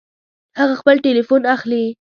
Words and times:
هغه 0.59 0.73
خپل 0.81 0.95
ټيليفون 1.05 1.41
اخلي 1.55 1.83